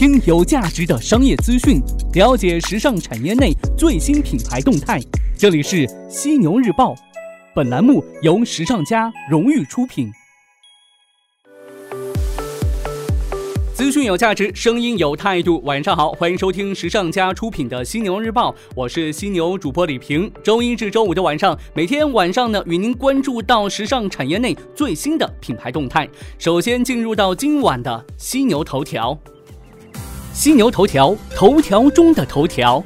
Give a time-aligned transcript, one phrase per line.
[0.00, 1.78] 听有价值的商业资讯，
[2.14, 4.98] 了解时尚产业内最新品牌动态。
[5.36, 6.94] 这里是犀牛日报，
[7.54, 10.10] 本栏目由时尚家荣誉出品。
[13.74, 15.60] 资讯有价值，声音有态度。
[15.66, 20.32] 晚上好，欢迎收听时尚家出品的犀牛日报，我是犀牛主播李平。
[20.42, 26.08] 周一至周五的晚上，每天晚上呢，与您关注到时尚产业内最新的品牌动态。
[26.38, 29.18] 首先进入到今晚的犀牛头条。
[30.40, 32.82] 犀牛头条，头条中的头条。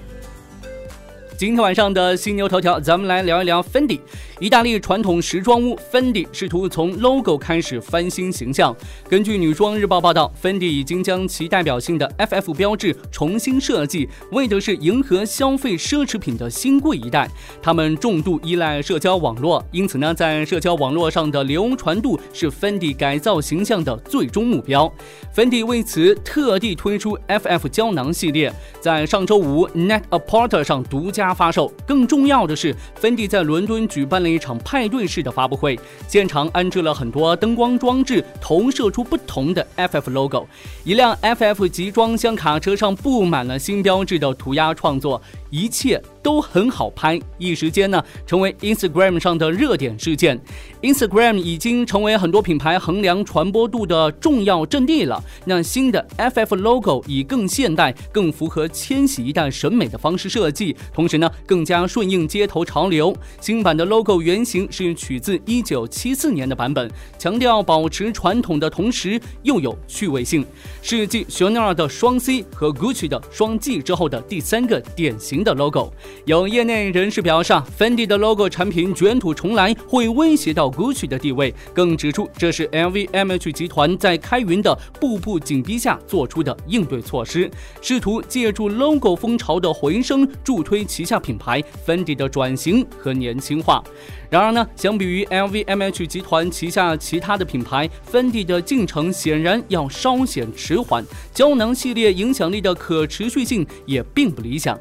[1.36, 4.00] 今天晚上的犀牛头条，咱们来聊一聊 Fendi。
[4.40, 8.74] 意大利传统时装屋 Fendi 试图从 logo 开始翻新形象。
[9.08, 17.30] 根据女装日报报道，Fendi 已经将其代表性的 FF 标志重新设计，为的是迎合消费奢侈品的新贵一代。
[17.62, 24.92] 他们重度依赖社交网络，因此呢，在社交网络上的流传度是 Fendi 改造形象的最终目标。
[25.32, 31.72] Fendi 为此特地推出 FF 胶囊系列，在上周五 Net A Porter 上独家发售。
[31.86, 34.23] 更重要的是，Fendi 在伦敦举办。
[34.24, 40.48] 了一场派对式的发布会，现场安置了很多灯光装置，投射出不同的 FF logo。
[40.82, 45.22] 一辆 FF 集装箱卡车上布满了新标志的涂鸦创作。
[45.54, 50.40] 一切都很好拍，一时间呢成为 Instagram 上的热点事件。
[50.82, 55.22] Instagram 已经成为很多品牌衡量传播度的重要阵地了。
[55.44, 63.16] 那新的 FF logo 以更现代、更符合千禧一代审美的方式设计，同时呢更加顺应街头潮流。
[63.40, 70.44] 新版的 logo 原型是取自1974年的版本，强调保持传统的同时又有趣味性，
[70.82, 75.43] 是继 Chanel 的双 C 和 Gucci 的双 G 之后的第三个典型。
[75.44, 75.92] 的 logo，
[76.24, 87.50] 有业内人士表示，Fendi 的 logo 产品卷土重来会威胁到 Gucci 的地位，更指出这是 LVMH 集团在开云的步步紧逼下做出的应对措施，
[87.82, 93.84] 试图借助 logo 风潮的回升，助推旗下品牌 Fendi 的转型和年轻化。
[94.30, 104.76] 然而呢，相比于 LVMH 集团旗下其他的品牌，Fendi 的进程显然要稍显迟缓，胶囊系列影响力的可持续性也并不理想。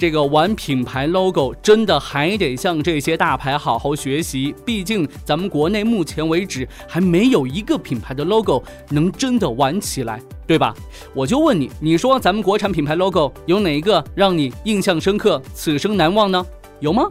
[0.00, 10.74] 这个玩品牌 logo 真的还得向这些大牌好好学习，毕竟咱们国内目前为止还没有一个品牌的 logo 能真的玩起来，对吧？
[11.12, 16.46] 我就问你，你说咱们国产品牌 logo 有哪一个让你印象深刻、此生难忘呢？
[16.78, 17.06] 有吗？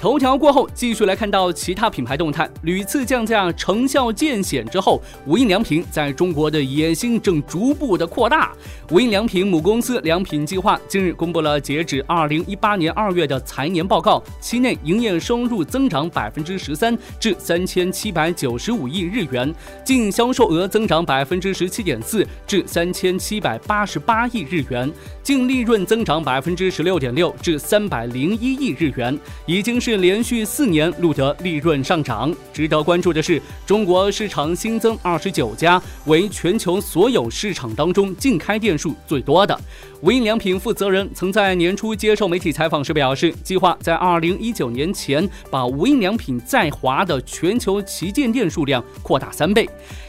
[0.00, 2.48] 头条过后，继续来看到其他品牌动态。
[2.62, 8.52] 屡次降价成效渐显之后，无印良品在中国的野心正逐步的扩大。
[8.90, 24.90] 无印良品母公司良品计划近日公布了截止二零一八年二月的财年报告，期内营业收入增长百分之十三至三千七百九十五亿日元，净销售额增长百分之十七点四至三千七百八十八亿日元，
[25.22, 29.89] 净利润增长百分之十六点六至三百零一亿日元，已经是。
[29.90, 32.32] 是连续四年录得利润上涨。
[32.52, 39.58] 值得关注的是，中国市场新增二十九家，为全球所有市场当中净开店数最多的。
[40.00, 49.68] 无印良品负责人曾在年初接受媒体采访时表示，计划在二零一九年前把无印良品在华的全球旗舰店数量扩大三倍。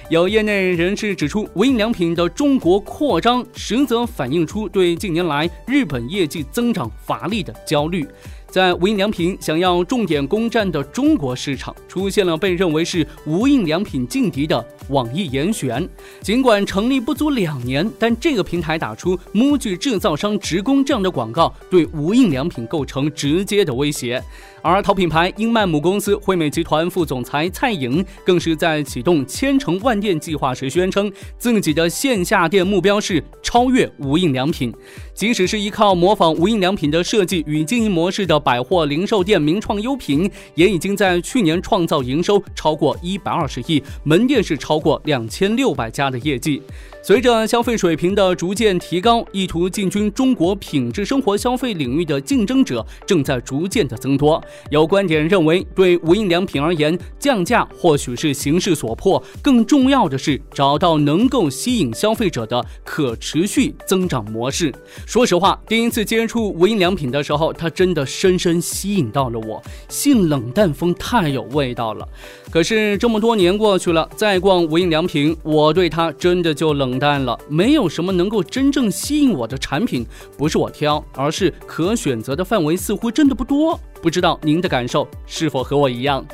[0.09, 8.05] 有业内人士指出，无印良品的中国扩张实则反映出对近年来日本业绩增长乏力的焦虑。
[8.51, 15.87] 在无印良品想要重点攻占的中国市场，出现了被认为是无印良品劲敌的网易严选。
[16.21, 24.21] 尽管成立不足两年，但这个平台打出“模具制造商职工”这样的广告，对无印良品构成直接的威胁。
[24.61, 34.71] 而淘品牌英曼母公司惠美集团副总裁蔡颖，更是在启动千城万店计划时宣称，自己的线下店目标是超越无印良品。
[35.13, 46.61] 即使是依靠模仿无印良品的设计与经营模式的百货零售店名创优品，也已经在去年创造营收超过一百二十亿，门店是超过两千六百家的业绩。
[47.03, 54.39] 随着消费水平的逐渐提高，意图进军中国品质生活消费领域的竞争者正在逐渐的增多。
[54.69, 64.71] 有观点认为，对无印良品而言，降价或许是形势所迫，更重要的是找到能够吸引消费者的可持续增长模式。
[65.07, 69.59] 说实话，第一次接触无印良品的时候，它真的深深吸引到了我，
[69.89, 72.07] 性冷淡风太有味道了。
[72.51, 76.90] 可是这么多年过去了，再逛无印良品，我对它真的就冷。
[76.91, 80.05] 冷淡了，没有什么能够真正吸引我的产品，
[80.37, 83.79] 不是我挑，而是可选择的范围似乎真的不多。
[84.01, 86.25] 不知道您的感受是否和我一样？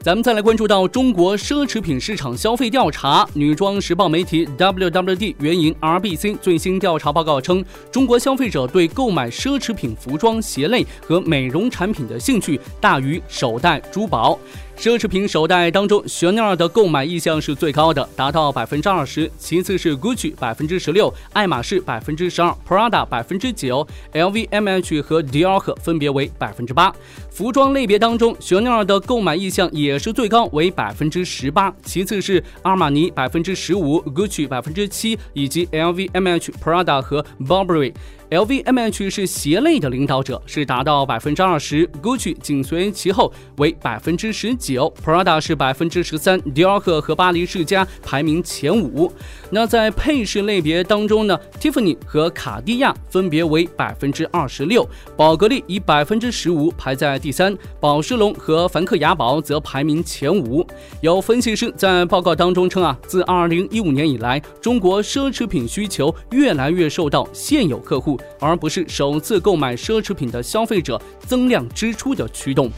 [0.00, 14.38] 咱们再来关注到中国奢侈品市场消费调查，女装时报媒体 WWD 援引 RBC 最新调查报告称，中国消费者对购买奢侈品服装、鞋类和美容产品的兴趣大于手袋、珠宝。
[14.78, 26.94] 奢侈品首戴当中，香奈儿的购买意向是最高的，达到百分之二十，其次是 Gucci 百分之十六，爱马仕百分之十二，Prada 百分之九，LVMH 和 Dior 分别为百分之八。
[27.28, 37.92] 服装类别当中，香奈儿的购买意向也是最高，为百分之十八，其次是阿玛尼百分之十五，Gucci 百分之七，以及 LVMH、Prada 和 Burberry。
[38.30, 49.10] LVMH 是鞋类的领导者，是达到百分之二十，Gucci 紧随其后为百分之十九，Prada 是百分之十三，Dior 和巴黎世家排名前五。
[49.48, 54.86] 那在配饰类别当中呢，Tiffany 和卡地亚分别为百分之二十六，
[55.16, 60.66] 宝格丽以百分之十五排在第三，宝诗龙和梵克雅宝则排名前五。
[61.00, 68.17] 有分析师在报告当中称啊，自二零一五年以来，中国奢侈品需求越来越受到现有客户。
[68.38, 72.70] 而不是首次购买奢侈品的消费者增量支出的驱动。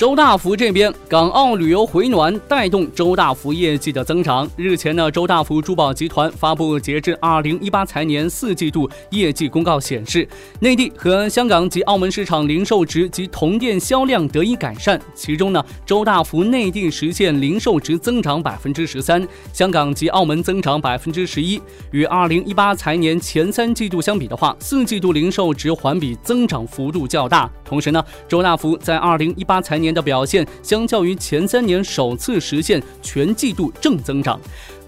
[0.00, 4.48] 周大福这边，港澳旅游回暖带动周大福业绩的增长。
[4.56, 10.26] 日前呢，周大福珠宝集团发布截至二零一八财年四季度业绩公告显示，
[10.60, 14.98] 内地和香港及澳门市场零售值及同店销量得以改善。
[15.14, 21.60] 其中呢，周大福内地实现零售值增长百分之十三，香港及澳门增长百分之十一。
[21.90, 27.50] 与二零一八财年前三季度相比的话，四季度零售值环比增长幅度较大。
[27.66, 34.40] 同时呢，周大福在二零一八财年的表现相较于前三年首次实现全季度正增长。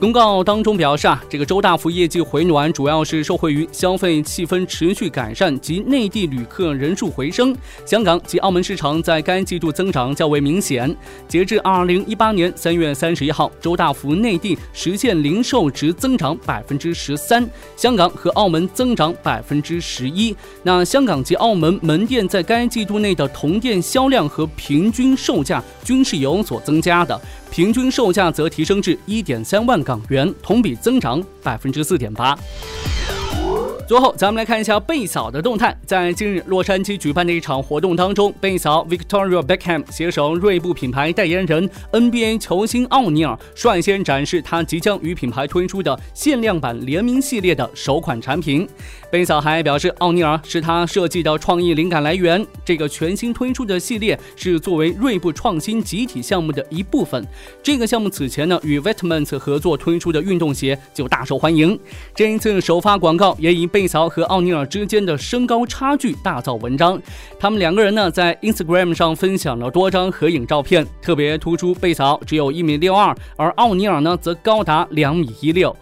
[0.02, 7.56] 公告当中表示啊，这个周大福业绩回暖主要是受惠于消费气氛持续改善及内地旅客人数回升。
[7.87, 10.93] 香港及澳门市场在该季度增长较为明显。
[11.28, 20.34] 截至二零一八年三月三十一号，周大福内地实现零售值增长百分之十三，香港和澳门增长百分之十一。
[20.64, 27.20] 那香港及澳门门店在该季度内的同店销量和平均售价均是有所增加的。
[27.52, 32.34] 平均售价则提升至一点三万港元，同比增长百分之四点八。
[33.87, 35.76] 最后，咱们来看一下贝嫂的动态。
[35.84, 48.67] 在近日洛杉矶举办的一场活动当中，贝嫂 Victoria Beckham 携手锐步品牌代言人 NBA 球星奥尼尔，率先展示他即将与品牌推出的限量版联名系列的首款产品。
[49.11, 52.44] 贝嫂还表示，奥尼尔是他设计的创意灵感来源。
[52.64, 57.23] 这个全新推出的系列是作为锐步创新集体项目的一部分。
[57.62, 61.79] 这个项目此前呢与 Vetments 合作推出的运动鞋就大受欢迎。
[62.14, 67.00] 这一次首发广告也以贝嫂和奥尼尔之间的身高差距大造文章，
[67.40, 75.74] 他们两个人呢在 Instagram 上分享了多张合影照片，特别突出贝嫂只有一米六二，而奥尼尔呢则高达两米一六。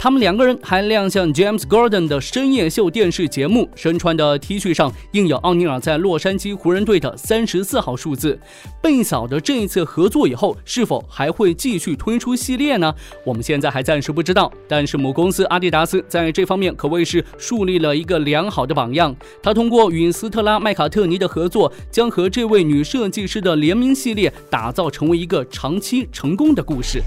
[0.00, 8.38] 他们两个人还亮相 James Gordon 的深夜秀电视节目，身穿的 T 恤上印有奥尼尔在洛杉矶湖人队的三十四号数字。
[8.80, 12.94] 贝嫂的这一次合作以后，是否还会继续推出系列呢？
[13.24, 14.52] 我们现在还暂时不知道。
[14.68, 19.14] 但是母公司阿迪达斯在这方面可谓是树立了一个良好的榜样。
[19.42, 27.02] 他通过与斯特拉麦卡特尼的合作，将和这位女设计师的联名系列打造成为一个长期成功的故事。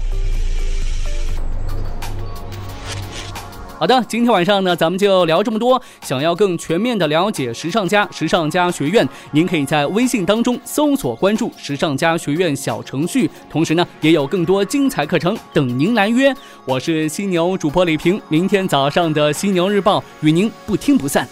[3.82, 5.82] 好的，今天晚上呢，咱们就聊这么多。
[6.02, 16.32] 想要更全面的了解时尚家、时尚家学院，您可以在微信当中搜索关注“时尚家学院”小程序，同时呢，也有更多精彩课程等您来约。
[16.64, 21.28] 我是犀牛主播李平，明天早上的犀牛日报与您不听不散。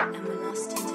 [0.00, 0.91] and we're lost in